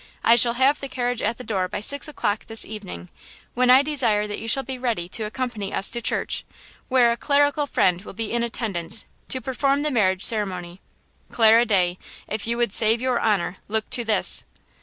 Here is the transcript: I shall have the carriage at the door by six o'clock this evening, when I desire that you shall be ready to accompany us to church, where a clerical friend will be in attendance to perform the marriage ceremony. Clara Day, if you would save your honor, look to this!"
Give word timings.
I 0.23 0.35
shall 0.35 0.53
have 0.55 0.79
the 0.79 0.89
carriage 0.89 1.21
at 1.21 1.37
the 1.37 1.43
door 1.43 1.67
by 1.67 1.79
six 1.79 2.07
o'clock 2.07 2.45
this 2.47 2.65
evening, 2.65 3.09
when 3.53 3.69
I 3.69 3.83
desire 3.83 4.25
that 4.25 4.39
you 4.39 4.47
shall 4.47 4.63
be 4.63 4.79
ready 4.79 5.07
to 5.09 5.25
accompany 5.25 5.71
us 5.71 5.91
to 5.91 6.01
church, 6.01 6.43
where 6.89 7.11
a 7.11 7.15
clerical 7.15 7.67
friend 7.67 8.01
will 8.01 8.13
be 8.13 8.31
in 8.31 8.41
attendance 8.41 9.05
to 9.29 9.39
perform 9.39 9.83
the 9.83 9.91
marriage 9.91 10.23
ceremony. 10.23 10.81
Clara 11.31 11.65
Day, 11.67 11.99
if 12.27 12.47
you 12.47 12.57
would 12.57 12.73
save 12.73 12.99
your 12.99 13.19
honor, 13.19 13.57
look 13.67 13.91
to 13.91 14.03
this!" 14.03 14.43